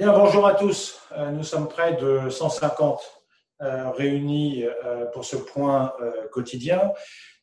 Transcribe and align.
Bien, 0.00 0.14
bonjour 0.14 0.46
à 0.46 0.54
tous. 0.54 0.98
Euh, 1.12 1.30
nous 1.30 1.42
sommes 1.42 1.68
près 1.68 1.94
de 1.98 2.30
150 2.30 3.02
euh, 3.60 3.90
réunis 3.90 4.64
euh, 4.64 5.04
pour 5.12 5.26
ce 5.26 5.36
point 5.36 5.92
quotidien. 6.32 6.94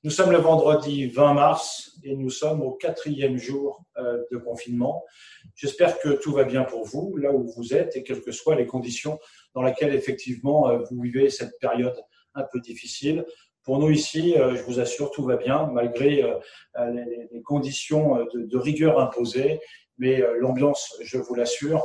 Nous 0.04 0.10
sommes 0.10 0.32
le 0.32 0.40
vendredi 0.40 1.06
20 1.06 1.35
mars 1.35 1.92
et 2.04 2.16
nous 2.16 2.32
sommes 2.32 2.64
au 2.64 2.72
quatrième 2.72 3.38
jour 3.38 3.83
de 4.32 4.38
confinement. 4.38 5.06
J'espère 5.54 6.00
que 6.00 6.09
tout 6.09 6.32
va 6.32 6.46
bien 6.46 6.64
pour 6.64 6.83
vous, 6.83 7.16
là 7.17 7.32
où 7.32 7.46
vous 7.56 7.75
êtes, 7.75 7.96
et 7.96 8.02
quelles 8.02 8.23
que 8.23 8.31
soient 8.31 8.55
les 8.55 8.65
conditions 8.65 9.19
dans 9.53 9.61
lesquelles 9.61 9.93
effectivement 9.93 10.75
vous 10.89 10.99
vivez 10.99 11.29
cette 11.29 11.59
période 11.59 12.01
un 12.33 12.43
peu 12.43 12.59
difficile. 12.59 13.23
Pour 13.61 13.77
nous 13.77 13.91
ici, 13.91 14.33
je 14.35 14.63
vous 14.63 14.79
assure, 14.79 15.11
tout 15.11 15.25
va 15.25 15.35
bien, 15.35 15.67
malgré 15.67 16.23
les 17.31 17.41
conditions 17.43 18.25
de 18.33 18.57
rigueur 18.57 18.99
imposées, 18.99 19.59
mais 19.97 20.23
l'ambiance, 20.39 20.95
je 21.01 21.17
vous 21.17 21.35
l'assure, 21.35 21.83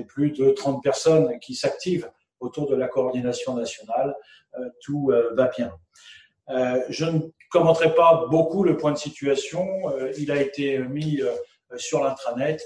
plus 0.00 0.30
de 0.30 0.50
30 0.50 0.82
personnes 0.82 1.38
qui 1.40 1.54
s'activent 1.54 2.10
autour 2.40 2.66
de 2.68 2.74
la 2.74 2.88
coordination 2.88 3.54
nationale, 3.54 4.16
euh, 4.58 4.68
tout 4.80 5.10
euh, 5.10 5.32
va 5.34 5.48
bien. 5.48 5.72
Euh, 6.48 6.82
je 6.88 7.04
ne 7.04 7.20
commenterai 7.50 7.94
pas 7.94 8.26
beaucoup 8.30 8.64
le 8.64 8.76
point 8.76 8.92
de 8.92 8.98
situation. 8.98 9.66
il 10.16 10.30
a 10.30 10.40
été 10.40 10.78
mis 10.78 11.20
sur 11.76 12.02
l'intranet. 12.02 12.60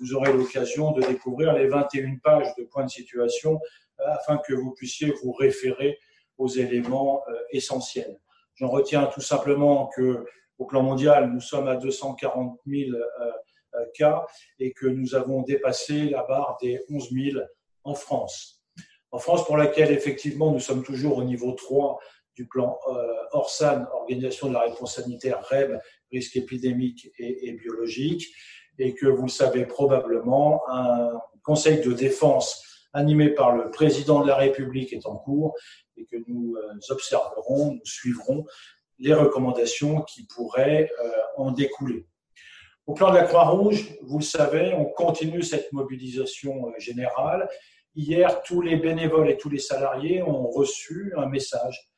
vous 0.00 0.14
aurez 0.14 0.32
l'occasion 0.32 0.90
de 0.90 1.02
découvrir 1.02 1.52
les 1.52 1.68
21 1.68 2.16
pages 2.16 2.52
de 2.58 2.64
point 2.64 2.84
de 2.84 2.90
situation 2.90 3.60
afin 4.04 4.38
que 4.38 4.54
vous 4.54 4.72
puissiez 4.72 5.14
vous 5.22 5.32
référer 5.32 5.98
aux 6.36 6.48
éléments 6.48 7.22
essentiels. 7.52 8.18
J'en 8.56 8.68
retiens 8.68 9.06
tout 9.06 9.20
simplement 9.20 9.88
que 9.94 10.26
au 10.58 10.66
plan 10.66 10.82
mondial, 10.82 11.30
nous 11.32 11.40
sommes 11.40 11.68
à 11.68 11.76
240 11.76 12.58
000 12.66 12.90
euh, 12.90 13.30
cas 13.94 14.26
et 14.58 14.72
que 14.72 14.86
nous 14.86 15.14
avons 15.14 15.42
dépassé 15.42 16.10
la 16.10 16.22
barre 16.24 16.58
des 16.60 16.84
11 16.88 17.10
000 17.10 17.44
en 17.84 17.94
France. 17.94 18.62
En 19.10 19.18
France, 19.18 19.46
pour 19.46 19.56
laquelle 19.56 19.90
effectivement 19.90 20.52
nous 20.52 20.60
sommes 20.60 20.82
toujours 20.82 21.18
au 21.18 21.24
niveau 21.24 21.52
3 21.52 21.98
du 22.34 22.46
plan 22.46 22.78
euh, 22.88 23.06
ORSAN, 23.32 23.86
Organisation 23.92 24.48
de 24.48 24.54
la 24.54 24.60
réponse 24.60 24.96
sanitaire, 24.96 25.42
REB, 25.50 25.80
risque 26.12 26.36
épidémique 26.36 27.10
et, 27.18 27.52
biologique, 27.52 28.26
et 28.78 28.94
que 28.94 29.06
vous 29.06 29.22
le 29.22 29.30
savez 29.30 29.66
probablement, 29.66 30.62
un 30.70 31.20
conseil 31.42 31.80
de 31.80 31.92
défense 31.92 32.62
animé 32.92 33.30
par 33.30 33.56
le 33.56 33.70
président 33.70 34.20
de 34.20 34.28
la 34.28 34.36
République 34.36 34.92
est 34.92 35.06
en 35.06 35.16
cours 35.16 35.54
et 35.96 36.06
que 36.06 36.16
nous 36.28 36.54
euh, 36.56 36.78
observerons, 36.90 37.72
nous 37.74 37.84
suivrons 37.84 38.44
les 39.00 39.14
recommandations 39.14 40.02
qui 40.02 40.26
pourraient 40.26 40.90
en 41.36 41.52
découler. 41.52 42.04
Au 42.88 42.94
plan 42.94 43.10
de 43.10 43.16
la 43.16 43.24
Croix-Rouge, 43.24 43.98
vous 44.00 44.18
le 44.18 44.24
savez, 44.24 44.72
on 44.72 44.86
continue 44.86 45.42
cette 45.42 45.70
mobilisation 45.74 46.68
euh, 46.68 46.72
générale. 46.78 47.46
Hier, 47.94 48.42
tous 48.44 48.62
les 48.62 48.76
bénévoles 48.76 49.28
et 49.28 49.36
tous 49.36 49.50
les 49.50 49.58
salariés 49.58 50.22
ont 50.22 50.48
reçu 50.48 51.12
un 51.18 51.26
message 51.26 51.90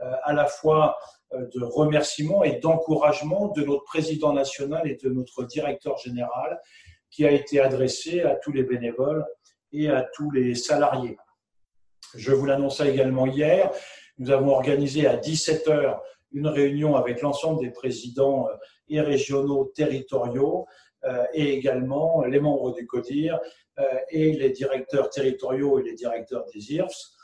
euh, 0.00 0.10
à 0.22 0.32
la 0.32 0.46
fois 0.46 0.96
euh, 1.34 1.44
de 1.54 1.62
remerciement 1.62 2.44
et 2.44 2.60
d'encouragement 2.60 3.48
de 3.48 3.62
notre 3.62 3.84
président 3.84 4.32
national 4.32 4.90
et 4.90 4.96
de 4.96 5.10
notre 5.10 5.44
directeur 5.44 5.98
général 5.98 6.58
qui 7.10 7.26
a 7.26 7.30
été 7.30 7.60
adressé 7.60 8.22
à 8.22 8.34
tous 8.34 8.52
les 8.52 8.62
bénévoles 8.62 9.26
et 9.72 9.90
à 9.90 10.00
tous 10.14 10.30
les 10.30 10.54
salariés. 10.54 11.18
Je 12.14 12.32
vous 12.32 12.46
l'annonçais 12.46 12.88
également 12.88 13.26
hier, 13.26 13.70
nous 14.16 14.30
avons 14.30 14.52
organisé 14.52 15.06
à 15.06 15.18
17 15.18 15.68
heures 15.68 16.02
une 16.32 16.46
réunion 16.46 16.96
avec 16.96 17.22
l'ensemble 17.22 17.60
des 17.60 17.70
présidents 17.70 18.48
et 18.88 19.00
régionaux 19.00 19.72
territoriaux 19.74 20.66
euh, 21.04 21.24
et 21.32 21.54
également 21.54 22.24
les 22.24 22.40
membres 22.40 22.72
du 22.74 22.86
CODIR 22.86 23.38
euh, 23.78 23.82
et 24.10 24.32
les 24.32 24.50
directeurs 24.50 25.10
territoriaux 25.10 25.78
et 25.78 25.84
les 25.84 25.94
directeurs 25.94 26.44
des 26.52 26.74
IRFS. 26.74 27.14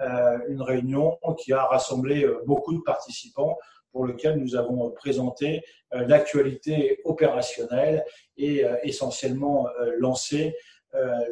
Euh, 0.00 0.38
une 0.48 0.60
réunion 0.60 1.18
qui 1.38 1.52
a 1.52 1.64
rassemblé 1.64 2.26
beaucoup 2.44 2.74
de 2.74 2.82
participants 2.82 3.56
pour 3.90 4.06
lequel 4.06 4.38
nous 4.38 4.56
avons 4.56 4.90
présenté 4.90 5.62
l'actualité 5.92 7.00
opérationnelle 7.04 8.04
et 8.38 8.64
essentiellement 8.84 9.68
lancé 9.98 10.56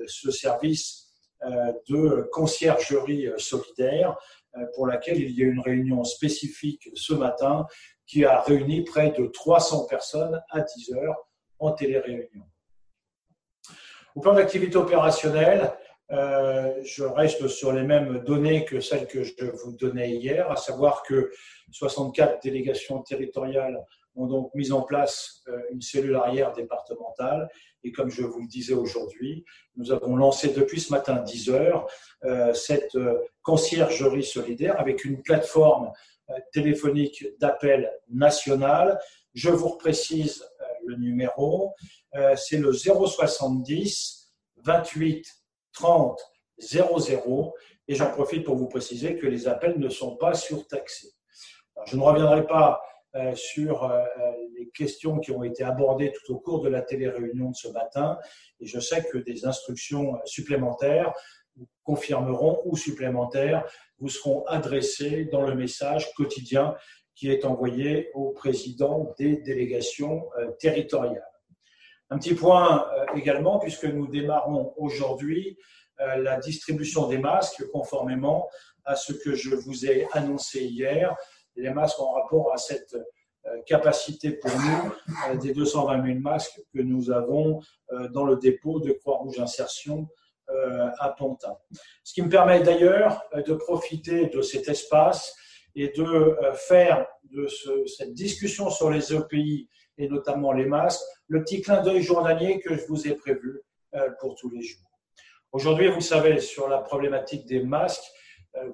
ce 0.06 0.30
service 0.30 1.08
de 1.88 2.28
conciergerie 2.30 3.30
solidaire 3.38 4.14
pour 4.74 4.86
laquelle 4.86 5.20
il 5.20 5.30
y 5.30 5.42
a 5.42 5.46
une 5.46 5.60
réunion 5.60 6.04
spécifique 6.04 6.88
ce 6.94 7.14
matin 7.14 7.66
qui 8.06 8.24
a 8.24 8.40
réuni 8.40 8.82
près 8.82 9.10
de 9.12 9.26
300 9.26 9.86
personnes 9.86 10.40
à 10.50 10.60
10 10.60 10.92
heures 10.94 11.16
en 11.58 11.72
téléréunion. 11.72 12.44
Au 14.16 14.20
plan 14.20 14.34
d'activité 14.34 14.76
opérationnelle, 14.76 15.72
euh, 16.10 16.74
je 16.82 17.04
reste 17.04 17.46
sur 17.46 17.72
les 17.72 17.84
mêmes 17.84 18.18
données 18.24 18.64
que 18.64 18.80
celles 18.80 19.06
que 19.06 19.22
je 19.22 19.44
vous 19.62 19.76
donnais 19.76 20.10
hier, 20.10 20.50
à 20.50 20.56
savoir 20.56 21.02
que 21.04 21.30
64 21.70 22.42
délégations 22.42 23.00
territoriales 23.02 23.78
ont 24.16 24.26
donc 24.26 24.54
mis 24.54 24.72
en 24.72 24.82
place 24.82 25.42
euh, 25.48 25.60
une 25.70 25.80
cellule 25.80 26.16
arrière 26.16 26.52
départementale. 26.52 27.48
Et 27.84 27.92
comme 27.92 28.10
je 28.10 28.22
vous 28.22 28.40
le 28.40 28.48
disais 28.48 28.74
aujourd'hui, 28.74 29.44
nous 29.76 29.92
avons 29.92 30.16
lancé 30.16 30.52
depuis 30.52 30.80
ce 30.80 30.92
matin 30.92 31.16
10 31.16 31.50
heures 31.50 31.88
euh, 32.24 32.52
cette 32.52 32.98
conciergerie 33.42 34.24
solidaire 34.24 34.78
avec 34.78 35.04
une 35.04 35.22
plateforme 35.22 35.92
euh, 36.30 36.38
téléphonique 36.52 37.24
d'appel 37.38 37.90
national. 38.08 38.98
Je 39.34 39.50
vous 39.50 39.68
reprécise 39.68 40.42
euh, 40.42 40.64
le 40.86 40.96
numéro, 40.96 41.74
euh, 42.14 42.36
c'est 42.36 42.58
le 42.58 42.72
070 42.72 44.32
28 44.56 45.26
30 45.72 46.18
00 46.58 47.54
et 47.88 47.94
j'en 47.94 48.10
profite 48.10 48.44
pour 48.44 48.56
vous 48.56 48.68
préciser 48.68 49.16
que 49.16 49.26
les 49.26 49.48
appels 49.48 49.78
ne 49.78 49.88
sont 49.88 50.16
pas 50.16 50.34
surtaxés. 50.34 51.12
je 51.86 51.96
ne 51.96 52.02
reviendrai 52.02 52.46
pas 52.46 52.82
sur 53.34 53.92
les 54.56 54.68
questions 54.68 55.18
qui 55.18 55.32
ont 55.32 55.42
été 55.42 55.64
abordées 55.64 56.12
tout 56.12 56.34
au 56.34 56.38
cours 56.38 56.60
de 56.60 56.68
la 56.68 56.80
télé-réunion 56.80 57.50
de 57.50 57.56
ce 57.56 57.68
matin 57.68 58.18
et 58.60 58.66
je 58.66 58.78
sais 58.78 59.02
que 59.02 59.18
des 59.18 59.46
instructions 59.46 60.18
supplémentaires 60.24 61.12
confirmeront 61.82 62.62
ou 62.64 62.76
supplémentaires 62.76 63.64
vous 63.98 64.08
seront 64.08 64.44
adressés 64.46 65.26
dans 65.26 65.42
le 65.42 65.54
message 65.54 66.12
quotidien 66.14 66.76
qui 67.14 67.30
est 67.30 67.44
envoyé 67.44 68.10
au 68.14 68.30
président 68.30 69.14
des 69.18 69.36
délégations 69.36 70.30
euh, 70.38 70.52
territoriales. 70.58 71.26
Un 72.08 72.18
petit 72.18 72.34
point 72.34 72.88
euh, 72.88 73.04
également, 73.14 73.58
puisque 73.58 73.84
nous 73.84 74.06
démarrons 74.06 74.72
aujourd'hui 74.78 75.58
euh, 76.00 76.16
la 76.16 76.38
distribution 76.38 77.08
des 77.08 77.18
masques 77.18 77.66
conformément 77.72 78.48
à 78.84 78.96
ce 78.96 79.12
que 79.12 79.34
je 79.34 79.54
vous 79.54 79.84
ai 79.84 80.06
annoncé 80.12 80.64
hier, 80.64 81.14
les 81.56 81.70
masques 81.70 82.00
en 82.00 82.12
rapport 82.12 82.52
à 82.52 82.56
cette 82.56 82.96
capacité 83.66 84.32
pour 84.32 84.50
nous 84.50 85.38
des 85.38 85.52
220 85.52 86.06
000 86.06 86.18
masques 86.20 86.60
que 86.74 86.80
nous 86.80 87.10
avons 87.10 87.60
dans 88.12 88.24
le 88.24 88.36
dépôt 88.36 88.80
de 88.80 88.92
Croix-Rouge 88.92 89.40
Insertion 89.40 90.08
euh, 90.52 90.88
à 90.98 91.10
Pantin. 91.10 91.56
Ce 92.02 92.12
qui 92.12 92.22
me 92.22 92.28
permet 92.28 92.60
d'ailleurs 92.60 93.22
euh, 93.34 93.42
de 93.42 93.54
profiter 93.54 94.26
de 94.26 94.42
cet 94.42 94.68
espace 94.68 95.36
et 95.76 95.88
de 95.90 96.02
euh, 96.02 96.52
faire 96.54 97.06
de 97.30 97.46
cette 97.86 98.14
discussion 98.14 98.68
sur 98.68 98.90
les 98.90 99.14
EPI 99.14 99.68
et 99.96 100.08
notamment 100.08 100.52
les 100.52 100.66
masques, 100.66 101.04
le 101.28 101.44
petit 101.44 101.60
clin 101.60 101.82
d'œil 101.82 102.02
journalier 102.02 102.58
que 102.58 102.74
je 102.74 102.84
vous 102.88 103.06
ai 103.06 103.14
prévu 103.14 103.60
pour 104.18 104.34
tous 104.34 104.50
les 104.50 104.62
jours. 104.62 104.90
Aujourd'hui, 105.52 105.88
vous 105.88 106.00
savez, 106.00 106.40
sur 106.40 106.68
la 106.68 106.78
problématique 106.78 107.46
des 107.46 107.62
masques, 107.62 108.10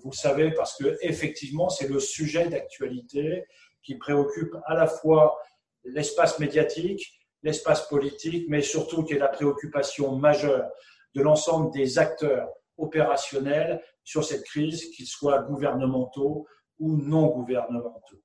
vous 0.03 0.13
savez 0.13 0.53
parce 0.53 0.77
que 0.77 0.97
effectivement, 1.03 1.69
c'est 1.69 1.89
le 1.89 2.01
sujet 2.01 2.49
d'actualité 2.49 3.45
qui 3.83 3.97
préoccupe 3.97 4.55
à 4.67 4.75
la 4.75 4.87
fois 4.87 5.39
l'espace 5.85 6.39
médiatique, 6.39 7.13
l'espace 7.43 7.87
politique, 7.89 8.47
mais 8.49 8.63
surtout 8.63 9.05
qui 9.05 9.15
est 9.15 9.19
la 9.19 9.29
préoccupation 9.29 10.17
majeure 10.17 10.69
de 11.15 11.23
l'ensemble 11.23 11.73
des 11.73 11.99
acteurs 11.99 12.49
opérationnels 12.77 13.83
sur 14.05 14.25
cette 14.25 14.45
crise, 14.45 14.91
qu'ils 14.91 15.07
soient 15.07 15.43
gouvernementaux 15.43 16.47
ou 16.79 16.97
non 16.97 17.29
gouvernementaux. 17.29 18.23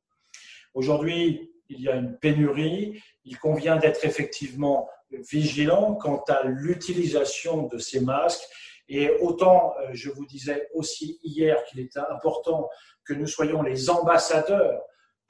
Aujourd'hui, 0.74 1.52
il 1.70 1.82
y 1.82 1.90
a 1.90 1.96
une 1.96 2.18
pénurie. 2.18 3.02
Il 3.24 3.38
convient 3.40 3.78
d'être 3.78 4.06
effectivement 4.06 4.90
vigilant 5.12 5.96
quant 5.96 6.24
à 6.28 6.44
l'utilisation 6.44 7.68
de 7.68 7.78
ces 7.78 8.02
masques. 8.02 8.44
Et 8.94 9.10
autant, 9.22 9.74
euh, 9.80 9.92
je 9.94 10.10
vous 10.10 10.26
disais 10.26 10.70
aussi 10.74 11.18
hier 11.24 11.64
qu'il 11.64 11.80
était 11.80 12.02
important 12.10 12.70
que 13.06 13.14
nous 13.14 13.26
soyons 13.26 13.62
les 13.62 13.90
ambassadeurs 13.90 14.82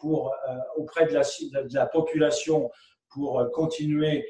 euh, 0.03 0.57
auprès 0.77 1.05
de 1.05 1.13
la, 1.13 1.21
de 1.21 1.75
la, 1.75 1.85
population 1.85 2.71
pour 3.09 3.39
euh, 3.39 3.49
continuer 3.49 4.27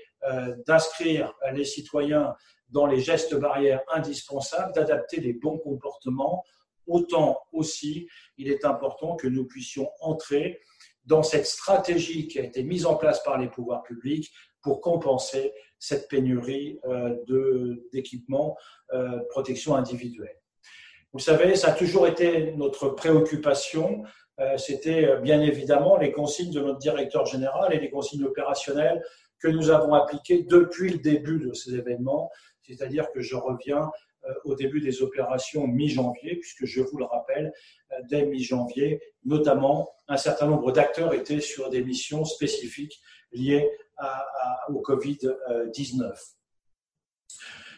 d'inscrire 0.67 1.33
les 1.51 1.65
citoyens 1.65 2.35
dans 2.69 2.85
les 2.85 2.99
gestes 2.99 3.33
barrières 3.33 3.81
indispensables, 3.91 4.71
d'adapter 4.71 5.19
les 5.19 5.33
bons 5.33 5.57
comportements, 5.57 6.43
autant 6.85 7.41
aussi 7.53 8.07
il 8.37 8.47
est 8.47 8.63
important 8.63 9.15
que 9.15 9.27
nous 9.27 9.47
puissions 9.47 9.89
entrer 9.99 10.61
dans 11.05 11.23
cette 11.23 11.47
stratégie 11.47 12.27
qui 12.27 12.37
a 12.37 12.43
été 12.43 12.61
mise 12.61 12.85
en 12.85 12.97
place 12.97 13.23
par 13.23 13.39
les 13.39 13.47
pouvoirs 13.47 13.81
publics 13.81 14.31
pour 14.61 14.79
compenser 14.79 15.53
cette 15.81 16.07
pénurie 16.07 16.79
d'équipements 17.91 18.55
de 18.93 19.27
protection 19.29 19.75
individuelle. 19.75 20.37
Vous 21.11 21.19
savez, 21.19 21.55
ça 21.55 21.69
a 21.69 21.73
toujours 21.73 22.07
été 22.07 22.53
notre 22.53 22.89
préoccupation. 22.89 24.03
C'était 24.57 25.17
bien 25.21 25.41
évidemment 25.41 25.97
les 25.97 26.11
consignes 26.11 26.53
de 26.53 26.61
notre 26.61 26.77
directeur 26.77 27.25
général 27.25 27.73
et 27.73 27.79
les 27.79 27.89
consignes 27.89 28.23
opérationnelles 28.23 29.01
que 29.41 29.47
nous 29.47 29.71
avons 29.71 29.93
appliquées 29.93 30.43
depuis 30.43 30.91
le 30.91 30.99
début 30.99 31.39
de 31.39 31.53
ces 31.53 31.75
événements, 31.75 32.29
c'est-à-dire 32.61 33.11
que 33.11 33.21
je 33.21 33.35
reviens 33.35 33.89
euh, 34.25 34.33
au 34.45 34.55
début 34.55 34.81
des 34.81 35.01
opérations 35.01 35.65
mi-janvier, 35.65 36.35
puisque 36.35 36.65
je 36.65 36.81
vous 36.81 36.97
le 36.97 37.05
rappelle, 37.05 37.51
euh, 37.91 37.95
dès 38.07 38.25
mi-janvier, 38.27 39.01
notamment, 39.25 39.89
un 40.07 40.17
certain 40.17 40.45
nombre 40.45 40.71
d'acteurs 40.71 41.13
étaient 41.13 41.41
sur 41.41 41.69
des 41.69 41.83
missions 41.83 42.23
spécifiques 42.23 43.01
liées 43.31 43.69
au 44.69 44.81
Covid-19. 44.81 46.13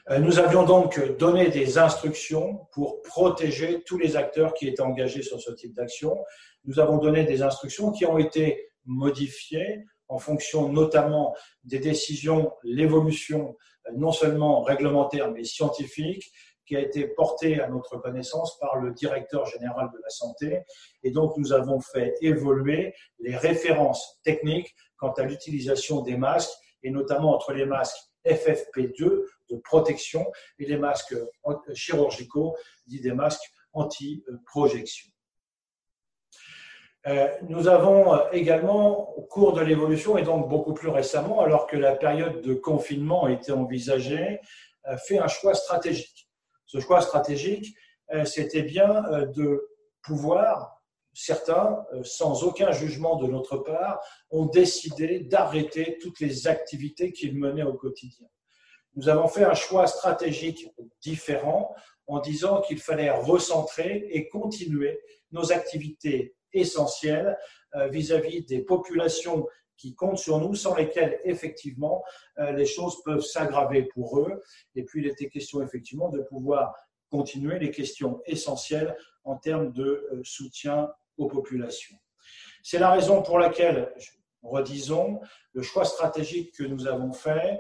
Euh, 0.09 0.19
nous 0.19 0.39
avions 0.39 0.63
donc 0.63 0.99
donné 1.17 1.49
des 1.49 1.77
instructions 1.77 2.67
pour 2.73 3.01
protéger 3.03 3.83
tous 3.83 3.97
les 3.97 4.17
acteurs 4.17 4.53
qui 4.53 4.67
étaient 4.67 4.81
engagés 4.81 5.21
sur 5.21 5.39
ce 5.39 5.51
type 5.51 5.73
d'action. 5.73 6.17
Nous 6.65 6.79
avons 6.79 6.97
donné 6.97 7.23
des 7.23 7.41
instructions 7.41 7.91
qui 7.91 8.05
ont 8.05 8.17
été 8.17 8.69
modifiées 8.85 9.85
en 10.09 10.19
fonction 10.19 10.69
notamment 10.69 11.33
des 11.63 11.79
décisions, 11.79 12.51
l'évolution 12.63 13.55
non 13.95 14.11
seulement 14.11 14.61
réglementaire 14.61 15.31
mais 15.31 15.45
scientifique 15.45 16.31
a 16.75 16.79
été 16.79 17.07
portée 17.07 17.61
à 17.61 17.67
notre 17.67 17.97
connaissance 17.97 18.57
par 18.59 18.77
le 18.77 18.91
directeur 18.91 19.45
général 19.45 19.89
de 19.93 19.99
la 20.01 20.09
santé. 20.09 20.63
Et 21.03 21.11
donc, 21.11 21.37
nous 21.37 21.53
avons 21.53 21.79
fait 21.79 22.15
évoluer 22.21 22.93
les 23.19 23.35
références 23.35 24.19
techniques 24.23 24.75
quant 24.97 25.11
à 25.13 25.23
l'utilisation 25.23 26.01
des 26.01 26.17
masques, 26.17 26.51
et 26.83 26.91
notamment 26.91 27.33
entre 27.33 27.53
les 27.53 27.65
masques 27.65 27.97
FFP2 28.25 29.25
de 29.49 29.55
protection 29.63 30.25
et 30.59 30.65
les 30.65 30.77
masques 30.77 31.15
chirurgicaux, 31.73 32.55
dits 32.87 33.01
des 33.01 33.13
masques 33.13 33.51
anti-projection. 33.73 35.09
Euh, 37.05 37.27
nous 37.49 37.67
avons 37.67 38.31
également, 38.31 39.13
au 39.17 39.23
cours 39.23 39.53
de 39.53 39.61
l'évolution, 39.61 40.17
et 40.17 40.23
donc 40.23 40.47
beaucoup 40.47 40.73
plus 40.73 40.87
récemment, 40.87 41.41
alors 41.41 41.67
que 41.67 41.75
la 41.75 41.95
période 41.95 42.41
de 42.41 42.53
confinement 42.53 43.27
était 43.27 43.51
envisagée, 43.51 44.39
euh, 44.87 44.97
fait 44.97 45.19
un 45.19 45.27
choix 45.27 45.53
stratégique. 45.53 46.22
Ce 46.73 46.79
choix 46.79 47.01
stratégique, 47.01 47.75
euh, 48.13 48.25
c'était 48.25 48.63
bien 48.63 49.03
de 49.35 49.69
pouvoir, 50.01 50.81
certains, 51.13 51.85
sans 52.03 52.43
aucun 52.43 52.71
jugement 52.71 53.17
de 53.17 53.27
notre 53.27 53.57
part, 53.57 53.99
ont 54.31 54.47
décidé 54.47 55.19
d'arrêter 55.19 55.99
toutes 56.01 56.19
les 56.19 56.47
activités 56.47 57.11
qu'ils 57.11 57.37
menaient 57.37 57.61
au 57.61 57.75
quotidien. 57.75 58.25
Nous 58.95 59.07
avons 59.07 59.27
fait 59.27 59.43
un 59.43 59.53
choix 59.53 59.85
stratégique 59.85 60.67
différent 60.99 61.75
en 62.07 62.19
disant 62.19 62.61
qu'il 62.61 62.79
fallait 62.79 63.11
recentrer 63.11 64.07
et 64.09 64.27
continuer 64.27 64.99
nos 65.31 65.51
activités 65.51 66.35
essentiel 66.53 67.37
euh, 67.75 67.87
vis-à-vis 67.87 68.45
des 68.45 68.61
populations 68.61 69.47
qui 69.77 69.95
comptent 69.95 70.17
sur 70.17 70.39
nous, 70.39 70.55
sans 70.55 70.75
lesquelles, 70.75 71.19
effectivement, 71.23 72.03
euh, 72.39 72.51
les 72.51 72.65
choses 72.65 73.01
peuvent 73.03 73.21
s'aggraver 73.21 73.83
pour 73.83 74.19
eux. 74.19 74.41
Et 74.75 74.83
puis, 74.83 75.01
il 75.01 75.07
était 75.07 75.29
question, 75.29 75.61
effectivement, 75.61 76.09
de 76.09 76.21
pouvoir 76.21 76.75
continuer 77.09 77.59
les 77.59 77.71
questions 77.71 78.21
essentielles 78.25 78.95
en 79.23 79.37
termes 79.37 79.71
de 79.71 80.07
euh, 80.11 80.21
soutien 80.23 80.91
aux 81.17 81.27
populations. 81.27 81.97
C'est 82.63 82.79
la 82.79 82.91
raison 82.91 83.21
pour 83.21 83.39
laquelle, 83.39 83.93
redisons, 84.41 85.19
le 85.53 85.61
choix 85.61 85.85
stratégique 85.85 86.53
que 86.55 86.63
nous 86.63 86.87
avons 86.87 87.13
fait 87.13 87.59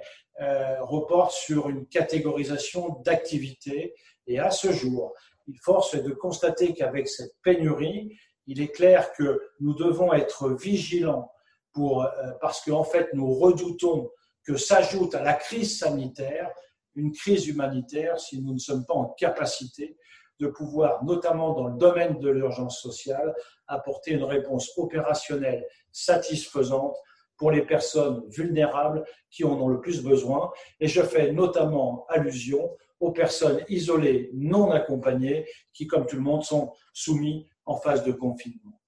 reporte 0.79 1.31
sur 1.31 1.69
une 1.69 1.85
catégorisation 1.85 3.01
d'activités. 3.05 3.93
Et 4.25 4.39
à 4.39 4.49
ce 4.49 4.71
jour, 4.71 5.13
il 5.47 5.59
force 5.59 5.95
de 5.95 6.11
constater 6.11 6.73
qu'avec 6.73 7.07
cette 7.07 7.35
pénurie, 7.43 8.17
il 8.47 8.61
est 8.61 8.71
clair 8.71 9.13
que 9.13 9.41
nous 9.59 9.73
devons 9.73 10.13
être 10.13 10.49
vigilants 10.49 11.31
euh, 11.77 12.31
parce 12.41 12.61
qu'en 12.61 12.83
fait, 12.83 13.09
nous 13.13 13.33
redoutons 13.33 14.09
que 14.45 14.57
s'ajoute 14.57 15.15
à 15.15 15.23
la 15.23 15.33
crise 15.33 15.79
sanitaire 15.79 16.51
une 16.95 17.11
crise 17.11 17.47
humanitaire 17.47 18.19
si 18.19 18.41
nous 18.41 18.53
ne 18.53 18.59
sommes 18.59 18.85
pas 18.85 18.93
en 18.93 19.05
capacité 19.05 19.97
de 20.39 20.47
pouvoir, 20.47 21.03
notamment 21.03 21.53
dans 21.53 21.67
le 21.67 21.77
domaine 21.77 22.19
de 22.19 22.29
l'urgence 22.29 22.81
sociale, 22.81 23.33
apporter 23.67 24.11
une 24.11 24.23
réponse 24.23 24.71
opérationnelle 24.77 25.65
satisfaisante 25.91 26.95
pour 27.37 27.51
les 27.51 27.63
personnes 27.63 28.23
vulnérables 28.29 29.03
qui 29.29 29.43
en 29.43 29.59
ont 29.59 29.67
le 29.67 29.79
plus 29.79 30.03
besoin. 30.03 30.51
Et 30.79 30.87
je 30.87 31.01
fais 31.01 31.31
notamment 31.31 32.05
allusion 32.09 32.75
aux 32.99 33.11
personnes 33.11 33.63
isolées, 33.69 34.29
non 34.33 34.71
accompagnées, 34.71 35.45
qui, 35.73 35.87
comme 35.87 36.05
tout 36.05 36.15
le 36.15 36.21
monde, 36.21 36.43
sont 36.43 36.71
soumises 36.93 37.45
en 37.65 37.75
phase 37.77 38.03
de 38.03 38.11
confinement. 38.11 38.79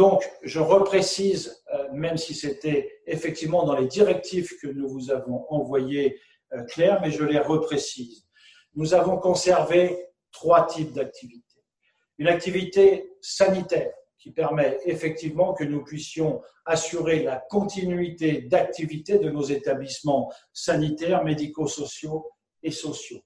Donc, 0.00 0.26
je 0.42 0.60
reprécise, 0.60 1.62
euh, 1.74 1.88
même 1.92 2.16
si 2.16 2.34
c'était 2.34 3.02
effectivement 3.04 3.64
dans 3.64 3.76
les 3.76 3.86
directives 3.86 4.48
que 4.62 4.66
nous 4.66 4.88
vous 4.88 5.10
avons 5.10 5.44
envoyées 5.50 6.18
euh, 6.54 6.64
claires, 6.64 7.02
mais 7.02 7.10
je 7.10 7.22
les 7.22 7.38
reprécise. 7.38 8.26
Nous 8.74 8.94
avons 8.94 9.18
conservé 9.18 10.06
trois 10.32 10.66
types 10.66 10.92
d'activités. 10.92 11.62
Une 12.16 12.28
activité 12.28 13.12
sanitaire 13.20 13.92
qui 14.18 14.30
permet 14.30 14.78
effectivement 14.86 15.52
que 15.52 15.64
nous 15.64 15.84
puissions 15.84 16.40
assurer 16.64 17.22
la 17.22 17.36
continuité 17.50 18.40
d'activité 18.40 19.18
de 19.18 19.28
nos 19.28 19.42
établissements 19.42 20.32
sanitaires, 20.54 21.24
médico-sociaux 21.24 22.26
et 22.62 22.70
sociaux. 22.70 23.20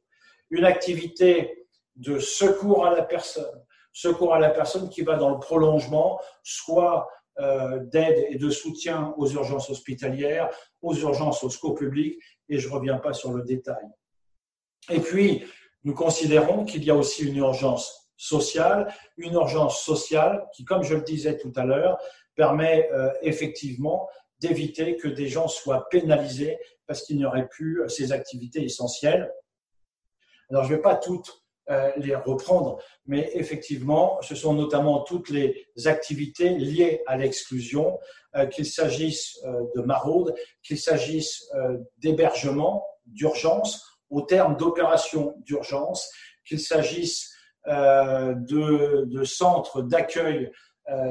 Une 0.50 0.64
activité 0.64 1.68
de 1.94 2.18
secours 2.18 2.84
à 2.84 2.90
la 2.90 3.04
personne, 3.04 3.64
secours 3.94 4.34
à 4.34 4.40
la 4.40 4.50
personne 4.50 4.90
qui 4.90 5.02
va 5.02 5.16
dans 5.16 5.30
le 5.30 5.38
prolongement, 5.38 6.20
soit 6.42 7.08
euh, 7.40 7.78
d'aide 7.86 8.26
et 8.28 8.36
de 8.36 8.50
soutien 8.50 9.14
aux 9.16 9.30
urgences 9.30 9.70
hospitalières, 9.70 10.50
aux 10.82 10.94
urgences 10.94 11.42
au 11.44 11.48
scope 11.48 11.78
public, 11.78 12.20
et 12.48 12.58
je 12.58 12.68
ne 12.68 12.74
reviens 12.74 12.98
pas 12.98 13.14
sur 13.14 13.32
le 13.32 13.42
détail. 13.42 13.86
Et 14.90 15.00
puis, 15.00 15.44
nous 15.84 15.94
considérons 15.94 16.64
qu'il 16.64 16.84
y 16.84 16.90
a 16.90 16.96
aussi 16.96 17.26
une 17.26 17.36
urgence 17.36 18.10
sociale, 18.16 18.92
une 19.16 19.34
urgence 19.34 19.80
sociale 19.80 20.44
qui, 20.54 20.64
comme 20.64 20.82
je 20.82 20.94
le 20.94 21.02
disais 21.02 21.38
tout 21.38 21.52
à 21.56 21.64
l'heure, 21.64 21.98
permet 22.34 22.90
euh, 22.92 23.10
effectivement 23.22 24.08
d'éviter 24.40 24.96
que 24.96 25.08
des 25.08 25.28
gens 25.28 25.46
soient 25.46 25.88
pénalisés 25.88 26.58
parce 26.86 27.02
qu'ils 27.02 27.18
n'auraient 27.18 27.48
plus 27.48 27.80
ces 27.88 28.10
activités 28.12 28.64
essentielles. 28.64 29.32
Alors, 30.50 30.64
je 30.64 30.72
ne 30.72 30.76
vais 30.76 30.82
pas 30.82 30.96
toutes 30.96 31.30
euh, 31.30 31.43
les 31.96 32.14
reprendre. 32.14 32.78
Mais 33.06 33.30
effectivement, 33.34 34.20
ce 34.22 34.34
sont 34.34 34.52
notamment 34.54 35.00
toutes 35.00 35.30
les 35.30 35.66
activités 35.86 36.50
liées 36.50 37.02
à 37.06 37.16
l'exclusion, 37.16 37.98
euh, 38.36 38.46
qu'il 38.46 38.66
s'agisse 38.66 39.38
euh, 39.44 39.62
de 39.74 39.80
maraude, 39.82 40.34
qu'il 40.62 40.78
s'agisse 40.78 41.50
d'hébergement 41.98 42.84
d'urgence 43.06 43.84
au 44.10 44.22
terme 44.22 44.56
d'opérations 44.56 45.34
d'urgence, 45.38 46.10
qu'il 46.46 46.60
s'agisse 46.60 47.30
de, 47.66 49.24
centres 49.24 49.80
d'accueil 49.80 50.50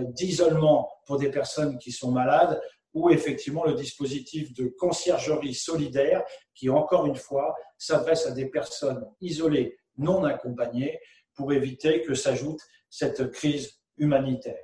d'isolement 0.10 0.92
pour 1.08 1.18
des 1.18 1.32
personnes 1.32 1.80
qui 1.80 1.92
sont 1.92 2.12
malades, 2.12 2.62
ou 2.94 3.10
effectivement 3.10 3.66
le 3.66 3.74
dispositif 3.74 4.54
de 4.54 4.68
conciergerie 4.68 5.56
solidaire 5.56 6.24
qui, 6.54 6.70
encore 6.70 7.08
une 7.08 7.16
fois, 7.16 7.56
s'adresse 7.77 8.27
à 8.27 8.32
des 8.32 8.46
personnes 8.46 9.06
isolées 9.20 9.77
non 9.98 10.24
accompagnés 10.24 11.00
pour 11.36 11.54
éviter 11.54 12.02
que 12.02 12.14
s'ajoute 12.14 12.60
cette 12.90 13.32
crise 13.32 13.80
humanitaire. 13.98 14.64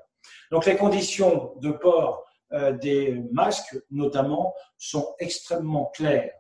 Donc 0.51 0.65
les 0.65 0.75
conditions 0.75 1.53
de 1.61 1.71
port 1.71 2.25
euh, 2.51 2.71
des 2.71 3.21
masques, 3.31 3.77
notamment, 3.91 4.53
sont 4.77 5.15
extrêmement 5.19 5.85
claires. 5.87 6.33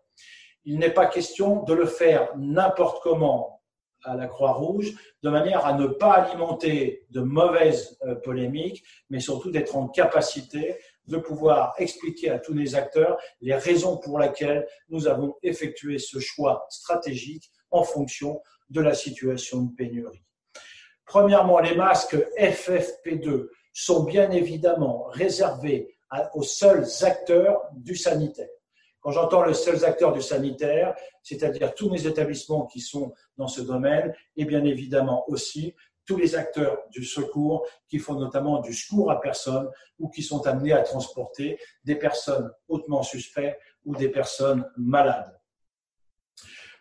Il 0.65 0.79
n'est 0.79 0.93
pas 0.93 1.05
question 1.05 1.63
de 1.63 1.73
le 1.73 1.85
faire 1.85 2.29
n'importe 2.37 3.01
comment 3.01 3.59
à 4.03 4.15
la 4.15 4.27
Croix-Rouge, 4.27 4.93
de 5.23 5.29
manière 5.29 5.65
à 5.65 5.73
ne 5.73 5.87
pas 5.87 6.13
alimenter 6.13 7.05
de 7.09 7.21
mauvaises 7.21 7.97
euh, 8.03 8.15
polémiques, 8.15 8.83
mais 9.09 9.19
surtout 9.19 9.51
d'être 9.51 9.75
en 9.75 9.87
capacité 9.87 10.77
de 11.07 11.17
pouvoir 11.17 11.73
expliquer 11.77 12.29
à 12.29 12.39
tous 12.39 12.53
les 12.53 12.75
acteurs 12.75 13.17
les 13.41 13.55
raisons 13.55 13.97
pour 13.97 14.19
lesquelles 14.19 14.67
nous 14.89 15.07
avons 15.07 15.35
effectué 15.43 15.97
ce 15.97 16.19
choix 16.19 16.65
stratégique 16.69 17.51
en 17.71 17.83
fonction 17.83 18.41
de 18.69 18.81
la 18.81 18.93
situation 18.93 19.63
de 19.63 19.75
pénurie. 19.75 20.23
Premièrement, 21.05 21.59
les 21.59 21.75
masques 21.75 22.17
FFP2 22.37 23.47
sont 23.73 24.03
bien 24.03 24.29
évidemment 24.31 25.05
réservés 25.09 25.95
aux 26.33 26.43
seuls 26.43 26.85
acteurs 27.01 27.61
du 27.73 27.95
sanitaire. 27.95 28.49
Quand 28.99 29.11
j'entends 29.11 29.43
les 29.43 29.53
seuls 29.53 29.85
acteurs 29.85 30.11
du 30.11 30.21
sanitaire, 30.21 30.93
c'est-à-dire 31.23 31.73
tous 31.73 31.89
les 31.89 32.05
établissements 32.05 32.65
qui 32.65 32.81
sont 32.81 33.13
dans 33.37 33.47
ce 33.47 33.61
domaine, 33.61 34.13
et 34.35 34.45
bien 34.45 34.63
évidemment 34.65 35.23
aussi 35.29 35.73
tous 36.05 36.17
les 36.17 36.35
acteurs 36.35 36.79
du 36.89 37.05
secours 37.05 37.65
qui 37.87 37.99
font 37.99 38.15
notamment 38.15 38.61
du 38.61 38.73
secours 38.73 39.11
à 39.11 39.21
personne 39.21 39.69
ou 39.99 40.09
qui 40.09 40.23
sont 40.23 40.45
amenés 40.47 40.73
à 40.73 40.81
transporter 40.81 41.59
des 41.83 41.95
personnes 41.95 42.51
hautement 42.67 43.03
suspectes 43.03 43.59
ou 43.85 43.95
des 43.95 44.09
personnes 44.09 44.69
malades. 44.75 45.39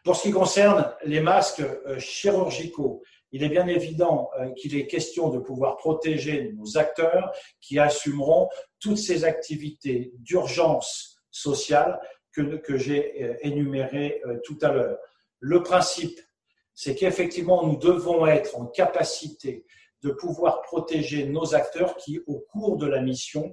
Pour 0.08 0.16
ce 0.16 0.22
qui 0.22 0.30
concerne 0.30 0.90
les 1.04 1.20
masques 1.20 1.60
euh, 1.60 1.98
chirurgicaux, 1.98 3.02
il 3.30 3.42
est 3.42 3.50
bien 3.50 3.66
évident 3.66 4.30
euh, 4.40 4.48
qu'il 4.52 4.74
est 4.74 4.86
question 4.86 5.28
de 5.28 5.38
pouvoir 5.38 5.76
protéger 5.76 6.50
nos 6.56 6.78
acteurs 6.78 7.30
qui 7.60 7.78
assumeront 7.78 8.48
toutes 8.80 8.96
ces 8.96 9.26
activités 9.26 10.14
d'urgence 10.20 11.18
sociale 11.30 12.00
que, 12.32 12.78
j'ai 12.78 13.22
euh, 13.22 13.34
énumérées 13.42 14.22
tout 14.44 14.56
à 14.62 14.72
l'heure. 14.72 14.96
Le 15.40 15.62
principe, 15.62 16.18
c'est 16.72 16.94
qu'effectivement, 16.94 17.66
nous 17.66 17.76
devons 17.76 18.26
être 18.26 18.58
en 18.58 18.64
capacité 18.64 19.66
de 20.02 20.10
pouvoir 20.10 20.62
protéger 20.62 21.26
nos 21.26 21.54
acteurs 21.54 21.98
qui, 21.98 22.18
au 22.26 22.38
cours 22.50 22.78
de 22.78 22.86
la 22.86 23.02
mission, 23.02 23.52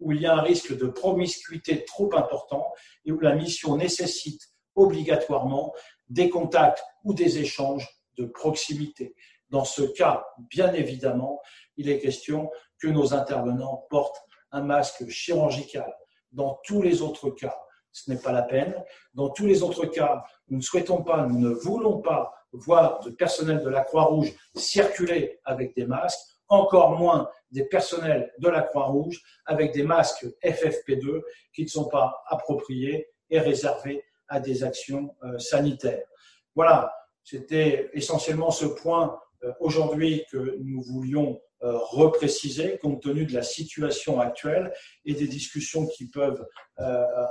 où 0.00 0.12
il 0.12 0.22
y 0.22 0.26
a 0.26 0.32
un 0.32 0.40
risque 0.40 0.74
de 0.74 0.86
promiscuité 0.86 1.84
trop 1.84 2.08
important 2.16 2.72
et 3.04 3.12
où 3.12 3.20
la 3.20 3.34
mission 3.34 3.76
nécessite 3.76 4.50
obligatoirement 4.80 5.72
des 6.08 6.28
contacts 6.28 6.82
ou 7.04 7.14
des 7.14 7.38
échanges 7.38 7.88
de 8.16 8.24
proximité. 8.24 9.14
Dans 9.50 9.64
ce 9.64 9.82
cas, 9.82 10.26
bien 10.38 10.72
évidemment, 10.72 11.40
il 11.76 11.88
est 11.88 11.98
question 11.98 12.50
que 12.78 12.88
nos 12.88 13.14
intervenants 13.14 13.86
portent 13.90 14.22
un 14.52 14.62
masque 14.62 15.08
chirurgical. 15.08 15.92
Dans 16.32 16.60
tous 16.64 16.82
les 16.82 17.02
autres 17.02 17.30
cas, 17.30 17.58
ce 17.92 18.10
n'est 18.10 18.18
pas 18.18 18.32
la 18.32 18.42
peine. 18.42 18.74
Dans 19.14 19.30
tous 19.30 19.46
les 19.46 19.62
autres 19.62 19.86
cas, 19.86 20.24
nous 20.48 20.58
ne 20.58 20.62
souhaitons 20.62 21.02
pas, 21.02 21.26
nous 21.26 21.38
ne 21.38 21.50
voulons 21.50 22.00
pas 22.00 22.32
voir 22.52 23.00
de 23.00 23.10
personnel 23.10 23.62
de 23.62 23.68
la 23.68 23.82
Croix-Rouge 23.82 24.32
circuler 24.54 25.40
avec 25.44 25.74
des 25.74 25.86
masques, 25.86 26.20
encore 26.48 26.98
moins 26.98 27.28
des 27.50 27.64
personnels 27.64 28.32
de 28.38 28.48
la 28.48 28.62
Croix-Rouge 28.62 29.20
avec 29.46 29.72
des 29.72 29.82
masques 29.82 30.26
FFP2 30.44 31.22
qui 31.52 31.62
ne 31.62 31.68
sont 31.68 31.88
pas 31.88 32.22
appropriés 32.26 33.08
et 33.30 33.40
réservés 33.40 34.04
à 34.30 34.40
des 34.40 34.64
actions 34.64 35.14
euh, 35.24 35.38
sanitaires. 35.38 36.06
Voilà, 36.54 36.94
c'était 37.22 37.90
essentiellement 37.92 38.50
ce 38.50 38.64
point 38.64 39.18
euh, 39.42 39.52
aujourd'hui 39.60 40.24
que 40.30 40.56
nous 40.60 40.80
voulions 40.82 41.40
euh, 41.62 41.76
repréciser 41.76 42.78
compte 42.78 43.02
tenu 43.02 43.26
de 43.26 43.34
la 43.34 43.42
situation 43.42 44.20
actuelle 44.20 44.72
et 45.04 45.14
des 45.14 45.26
discussions 45.26 45.86
qui 45.86 46.08
peuvent 46.08 46.46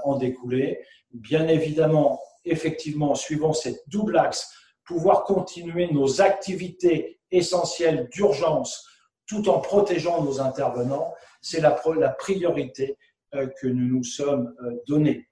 en 0.04 0.18
découler. 0.18 0.80
Bien 1.12 1.48
évidemment, 1.48 2.22
effectivement, 2.46 3.16
suivant 3.16 3.54
cette 3.54 3.82
double 3.88 4.18
axe, 4.20 4.48
pouvoir 4.84 5.24
continuer 5.24 5.92
nos 5.92 6.22
activités 6.22 7.20
essentielles 7.32 8.08
d'urgence 8.12 8.86
tout 9.26 9.50
en 9.50 9.60
protégeant 9.60 10.24
nos 10.24 10.40
intervenants, 10.40 11.16
c'est 11.42 11.62
la, 11.62 11.72
priorité 11.72 12.96
que 13.32 13.68
nous 13.68 13.88
nous 13.98 14.04
sommes 14.04 14.54
donnés. 14.88 15.28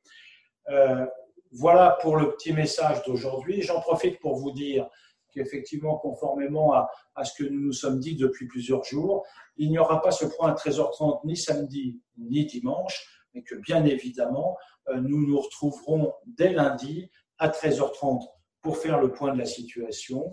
Voilà 1.59 1.97
pour 2.01 2.17
le 2.17 2.33
petit 2.33 2.53
message 2.53 3.01
d'aujourd'hui. 3.03 3.63
J'en 3.63 3.81
profite 3.81 4.19
pour 4.19 4.35
vous 4.35 4.51
dire 4.51 4.87
qu'effectivement, 5.31 5.97
conformément 5.97 6.73
à, 6.73 7.23
ce 7.23 7.33
que 7.33 7.49
nous 7.49 7.59
nous 7.59 7.73
sommes 7.73 7.99
dit 7.99 8.15
depuis 8.15 8.45
plusieurs 8.45 8.83
jours, 8.83 9.25
il 9.55 9.71
n'y 9.71 9.79
aura 9.79 9.99
pas 10.03 10.11
ce 10.11 10.25
point 10.25 10.51
à 10.51 10.53
13h30 10.53 11.21
ni 11.25 11.35
samedi 11.35 11.99
ni 12.15 12.45
dimanche, 12.45 13.25
mais 13.33 13.41
que 13.41 13.55
bien 13.55 13.83
évidemment, 13.85 14.55
euh, 14.89 15.01
nous 15.01 15.25
nous 15.25 15.39
retrouverons 15.39 16.13
dès 16.27 16.51
lundi 16.51 17.09
à 17.39 17.49
13h30 17.49 18.21
pour 18.61 18.77
faire 18.77 19.01
le 19.01 19.11
point 19.11 19.33
de 19.33 19.39
la 19.39 19.45
situation. 19.45 20.29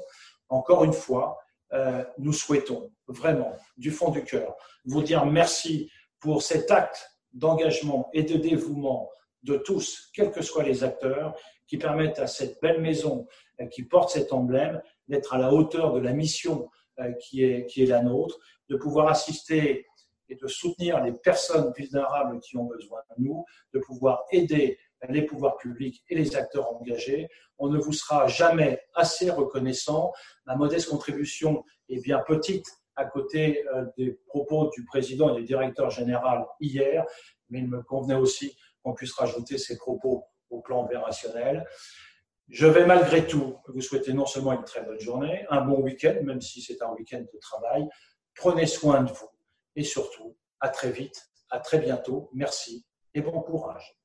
Encore 0.51 0.85
une 0.85 0.93
fois, 0.93 1.39
euh, 1.73 2.05
nous 2.19 2.35
souhaitons 2.35 2.93
vraiment, 3.09 3.57
du 3.79 3.91
fond 3.91 4.11
du 4.11 4.25
cœur, 4.25 4.55
vous 4.85 5.03
dire 5.03 5.25
merci 5.25 5.91
pour 6.21 6.43
cet 6.43 6.71
acte 6.71 7.09
d'engagement 7.33 8.11
et 8.13 8.25
de 8.25 8.37
dévouement 8.37 9.09
de 9.45 9.57
tous, 9.57 10.11
quels 10.15 10.31
que 10.31 10.43
soient 10.43 10.65
les 10.65 10.85
acteurs, 10.85 11.37
qui 11.67 11.79
permettent 11.79 12.19
à 12.19 12.27
cette 12.27 12.61
belle 12.61 12.81
maison 12.81 13.27
euh, 13.61 13.67
qui 13.67 13.85
porte 13.85 14.11
cet 14.11 14.33
emblème 14.33 14.83
d'être 15.09 15.35
à 15.35 15.39
la 15.39 15.53
hauteur 15.53 15.93
de 15.93 16.01
la 16.01 16.13
mission 16.13 16.69
euh, 17.01 17.13
qui 17.13 17.43
est, 17.43 17.87
la 17.87 18.03
nôtre, 18.03 18.39
de 18.69 18.77
pouvoir 18.77 19.09
assister 19.09 19.87
et 20.29 20.35
de 20.37 20.47
soutenir 20.47 21.03
les 21.03 21.13
personnes 21.13 21.73
vulnérables 21.77 22.41
qui 22.41 22.57
ont 22.57 22.65
besoin 22.65 23.01
de 23.11 23.25
nous, 23.25 23.45
de 23.73 23.79
pouvoir 23.79 24.25
aider 24.31 24.79
les 25.11 25.23
pouvoirs 25.23 25.59
publics 25.59 26.03
et 26.09 26.15
les 26.15 26.35
acteurs 26.35 26.75
engagés. 26.75 27.29
On 27.59 27.69
ne 27.69 27.79
vous 27.79 27.93
sera 27.93 28.27
jamais 28.27 28.81
assez 28.95 29.31
reconnaissant. 29.31 30.13
La 30.47 30.57
modeste 30.57 30.89
contribution 30.89 31.63
est 31.91 32.01
bien 32.01 32.21
petite 32.27 32.67
à 32.97 33.05
côté 33.05 33.67
euh, 33.75 33.85
des 33.99 34.13
propos 34.27 34.71
du 34.71 34.85
président 34.85 35.35
et 35.35 35.41
du 35.41 35.47
directeur 35.47 35.91
général 35.91 36.47
hier, 36.61 37.05
mais 37.51 37.59
il 37.59 37.69
me 37.69 37.83
convenait 37.83 38.15
aussi 38.15 38.57
qu'on 38.85 38.95
puisse 38.95 39.15
rajouter 39.15 39.59
ces 39.59 39.77
propos 39.77 40.25
au 40.51 40.61
plan 40.61 40.85
opérationnel. 40.85 41.67
Je 42.49 42.67
vais 42.67 42.85
malgré 42.85 43.27
tout 43.27 43.57
vous 43.67 43.81
souhaiter 43.81 44.13
non 44.13 44.27
seulement 44.27 44.53
une 44.53 44.65
très 44.65 44.83
bonne 44.83 45.01
journée, 45.01 45.47
un 45.49 45.63
bon 45.63 45.81
week-end, 45.81 46.17
même 46.23 46.43
si 46.43 46.61
c'est 46.61 46.83
un 46.83 46.91
week-end 46.93 47.21
de 47.21 47.39
travail. 47.41 47.89
Prenez 48.35 48.67
soin 48.67 49.03
de 49.03 49.11
vous 49.11 49.31
et 49.77 49.83
surtout, 49.83 50.37
à 50.61 50.69
très 50.69 50.91
vite, 50.91 51.31
à 51.51 51.59
très 51.59 51.79
bientôt. 51.79 52.31
Merci 52.35 52.85
et 53.15 53.23
bon 53.23 53.41
courage. 53.41 53.97